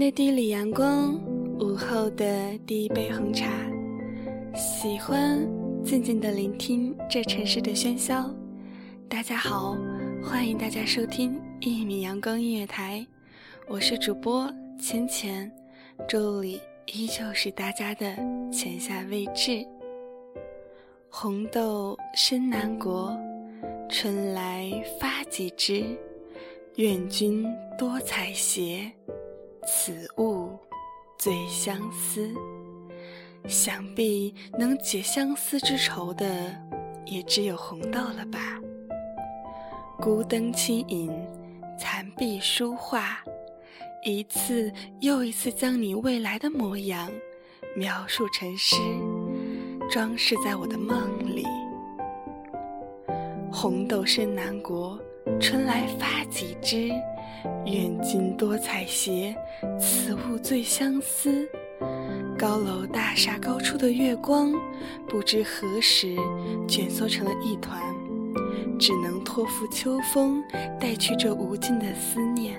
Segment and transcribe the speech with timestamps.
[0.00, 1.14] 的第一缕阳光，
[1.58, 3.46] 午后的第一杯红茶，
[4.54, 5.46] 喜欢
[5.84, 8.34] 静静的聆听这城市的喧嚣。
[9.10, 9.76] 大家好，
[10.22, 13.06] 欢迎大家收听一米阳光音乐台，
[13.68, 14.50] 我是主播
[14.80, 15.52] 浅浅，
[16.08, 18.16] 这里依旧是大家的
[18.50, 19.62] 浅夏未至。
[21.10, 23.14] 红豆生南国，
[23.90, 25.84] 春来发几枝，
[26.76, 27.44] 愿君
[27.76, 28.90] 多采撷。
[29.72, 30.58] 此物
[31.16, 32.28] 最相思，
[33.46, 36.26] 想必能解相思之愁的，
[37.06, 38.58] 也只有红豆了吧。
[39.96, 41.16] 孤灯轻影，
[41.78, 43.22] 残壁书画，
[44.04, 47.08] 一次又一次将你未来的模样
[47.76, 48.76] 描述成诗，
[49.88, 51.46] 装饰在我的梦里。
[53.52, 54.98] 红豆生南国，
[55.40, 56.90] 春来发几枝。
[57.66, 59.34] 愿君多采撷，
[59.78, 61.48] 此物最相思。
[62.38, 64.52] 高楼大厦高处的月光，
[65.08, 66.16] 不知何时
[66.66, 67.80] 卷缩成了一团，
[68.78, 70.42] 只能托付秋风，
[70.78, 72.58] 带去这无尽的思念。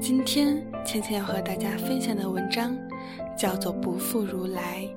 [0.00, 2.76] 今天芊芊要和大家分享的文章，
[3.36, 4.88] 叫做《不负如来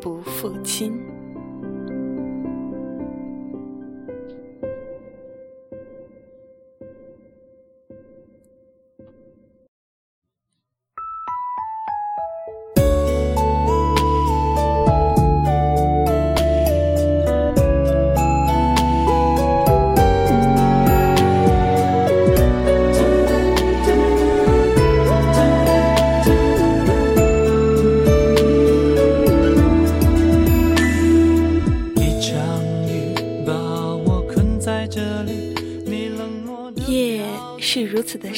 [0.00, 0.92] 不负卿》。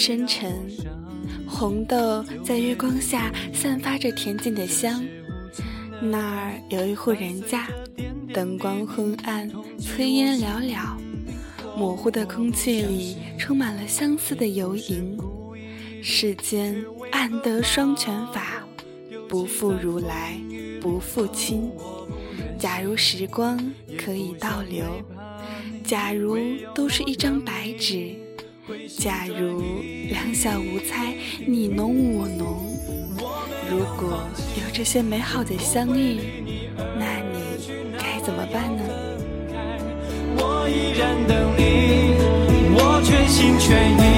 [0.04, 0.68] 深沉，
[1.46, 5.00] 红豆在月光下散发着恬静的香。
[6.00, 7.68] 那儿有一户人家，
[8.34, 9.48] 灯光昏暗，
[9.78, 10.98] 炊烟袅袅，
[11.76, 15.16] 模糊的空气里充满了相思的游吟。
[16.02, 16.74] 世间
[17.12, 18.66] 暗得双全法，
[19.28, 20.36] 不负如来
[20.80, 21.70] 不负卿。
[22.58, 23.56] 假如时光
[23.96, 24.84] 可以倒流，
[25.84, 26.36] 假如
[26.74, 28.16] 都是一张白纸。
[28.96, 31.14] 假如两小无猜，
[31.46, 32.62] 你侬我侬，
[33.68, 34.22] 如果
[34.56, 36.20] 有这些美好的相遇，
[36.96, 37.38] 那你
[37.98, 38.82] 该怎么办呢？
[40.36, 42.14] 我依然等你，
[42.76, 44.11] 我全心全意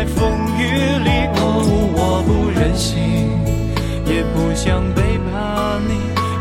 [0.00, 0.62] 在风雨
[1.04, 1.60] 里，哦，
[1.92, 3.28] 我不忍心，
[4.06, 5.92] 也不想背叛你，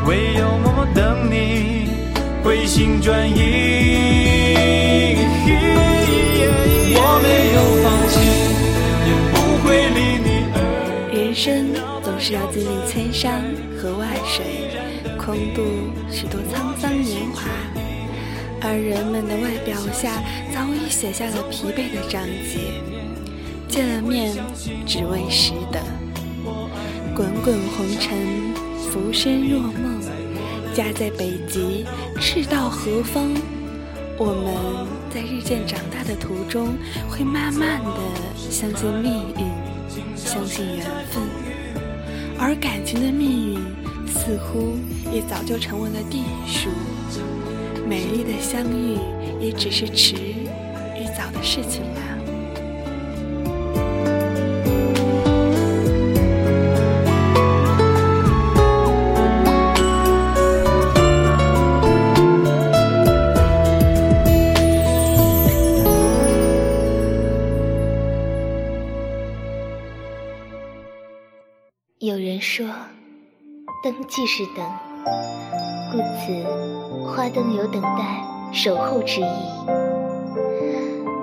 [0.07, 1.89] 唯有默默等你
[2.41, 3.35] 回心转意。
[6.95, 8.15] 我没有放弃，
[9.03, 9.35] 也不
[9.67, 10.57] 会离你而。
[11.11, 13.43] 人生总是要经历千山
[13.77, 14.71] 和万水，
[15.17, 15.59] 空度
[16.09, 17.41] 许多沧桑年华，
[18.61, 20.23] 而人们的外表下
[20.55, 22.71] 早已写下了疲惫的章节。
[23.69, 24.35] 见了面
[24.85, 25.79] 只为识得。
[27.15, 28.53] 滚滚红尘，
[28.91, 30.01] 浮生若梦。
[30.73, 31.85] 家在北极，
[32.19, 33.29] 赤道何方？
[34.17, 36.75] 我们在日渐长大的途中，
[37.09, 37.99] 会慢慢的
[38.37, 39.45] 相信命运，
[40.15, 41.23] 相信缘分。
[42.37, 43.59] 而感情的命运，
[44.07, 44.77] 似乎
[45.13, 46.69] 也早就成为了地数。
[47.87, 48.97] 美丽的相遇，
[49.41, 52.18] 也只是迟与早的事情了。
[73.81, 74.65] 灯即是等，
[75.89, 76.43] 故此
[77.07, 78.21] 花灯有等待、
[78.51, 79.25] 守候之意。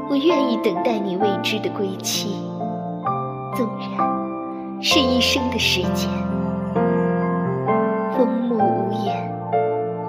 [0.08, 2.34] 我愿意等待你未知的归期，
[3.54, 6.08] 纵然是一生的时间。
[8.16, 9.30] 风木无言，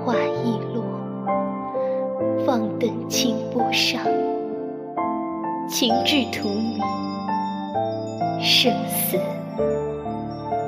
[0.05, 0.13] 花
[0.45, 0.85] 易落，
[2.45, 4.01] 放灯清波上，
[5.67, 6.81] 情至荼蘼，
[8.41, 9.19] 生死。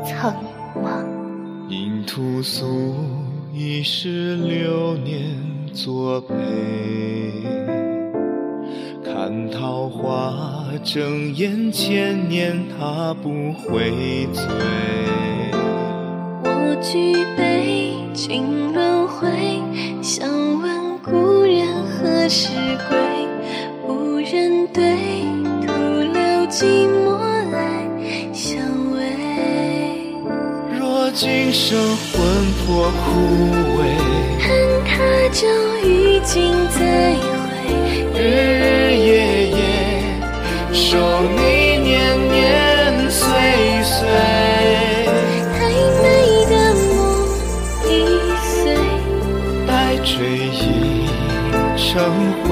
[0.04, 0.34] 苍，
[2.20, 2.96] 屠苏
[3.54, 5.38] 一世流年
[5.74, 6.36] 作陪，
[9.02, 14.44] 看桃花争艳千年，他不会醉。
[16.44, 19.30] 我举杯敬轮回，
[20.02, 20.28] 想
[20.62, 22.50] 问故人何时
[22.90, 22.98] 归？
[23.88, 25.24] 无人对，
[25.66, 25.72] 徒
[26.12, 26.20] 留
[26.50, 27.18] 寂寞
[27.50, 27.88] 来
[28.34, 28.60] 相
[28.92, 29.08] 偎。
[30.78, 31.10] 若。
[31.12, 31.76] 今生
[32.70, 33.02] 魂魄枯
[33.78, 33.82] 萎，
[34.38, 34.48] 恨
[34.86, 34.92] 他
[35.34, 35.42] 朝
[35.84, 35.90] 与
[36.20, 36.78] 君再
[37.16, 37.50] 会，
[38.14, 38.22] 日
[38.60, 38.62] 日
[38.96, 39.10] 夜
[39.48, 39.60] 夜
[40.72, 40.86] 守
[41.36, 41.40] 你
[41.80, 41.90] 年
[42.30, 43.26] 年岁
[43.84, 43.98] 岁。
[45.58, 45.58] 太
[45.98, 46.06] 美
[46.46, 46.88] 的梦
[47.88, 47.90] 易
[48.38, 48.54] 碎，
[49.66, 49.70] 待
[50.04, 50.14] 追
[50.54, 51.10] 忆
[51.76, 51.90] 成
[52.44, 52.48] 灰。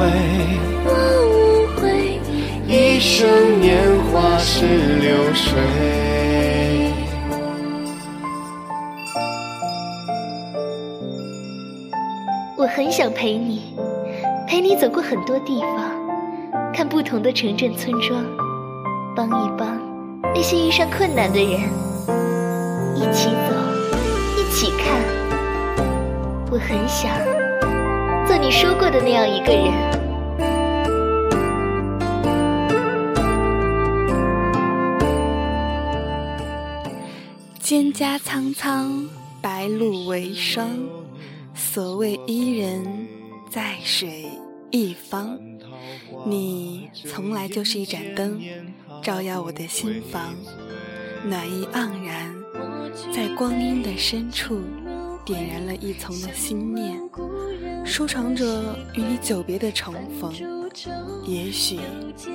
[0.84, 0.90] 我
[1.30, 1.38] 无
[1.80, 1.86] 悔，
[2.68, 3.78] 一生年
[4.12, 5.06] 华是流
[5.36, 5.62] 水。
[12.88, 13.76] 很想陪你，
[14.48, 15.92] 陪你走过很多地方，
[16.74, 18.24] 看不同的城镇村庄，
[19.14, 19.78] 帮一帮
[20.34, 21.60] 那些遇上困难的人，
[22.96, 23.54] 一起走，
[24.38, 25.02] 一起看。
[26.50, 27.12] 我很想
[28.26, 29.74] 做你说过的那样一个人。
[37.62, 39.10] 蒹葭苍苍，
[39.42, 40.70] 白露为霜。
[41.78, 43.08] 所谓伊人，
[43.52, 44.26] 在水
[44.72, 45.40] 一方。
[46.26, 48.42] 你从来就是一盏灯，
[49.04, 50.34] 照耀我的心房，
[51.24, 52.36] 暖意盎然，
[53.14, 54.60] 在光阴的深处
[55.24, 57.00] 点燃了一丛的心念，
[57.86, 60.34] 收藏着与你久别的重逢。
[61.28, 61.78] 也许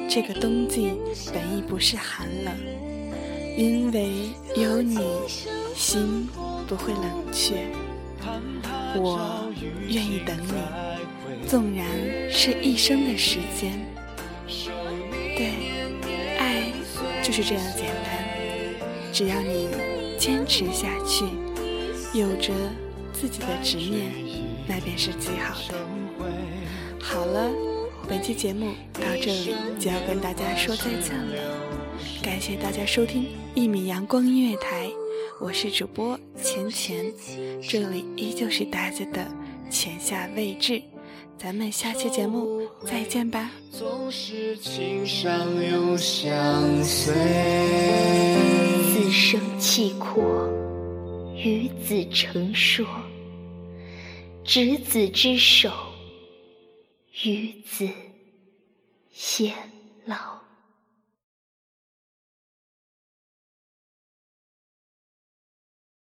[0.09, 0.93] 这个冬季
[1.35, 2.55] 本意不是寒冷，
[3.59, 4.09] 因为
[4.55, 5.01] 有你，
[5.75, 6.29] 心
[6.69, 7.03] 不会冷
[7.33, 7.67] 却。
[8.95, 9.53] 我
[9.89, 11.87] 愿意等你，纵然
[12.31, 13.79] 是一生的时间。
[15.37, 15.53] 对，
[16.39, 16.65] 爱
[17.23, 18.25] 就是这样简单。
[19.13, 19.69] 只要你
[20.19, 21.25] 坚持下去，
[22.19, 22.53] 有着
[23.13, 24.13] 自己的执念，
[24.67, 25.75] 那便是最好的。
[27.01, 27.51] 好了，
[28.09, 31.59] 本期节目到这里就要跟大家说再见了。
[32.23, 34.91] 感谢大家收听一米阳光音乐台。
[35.41, 37.13] 我是主播钱钱，
[37.63, 39.27] 这里依旧是大家的
[39.71, 40.81] 钱下未至，
[41.39, 43.51] 咱们下期节目再见吧。
[43.71, 45.31] 总是情伤
[45.65, 47.13] 又相随，
[48.93, 50.49] 此生契阔，
[51.37, 52.87] 与子成说，
[54.45, 55.71] 执子之手，
[57.25, 57.89] 与子
[59.13, 59.53] 偕
[60.05, 60.42] 老。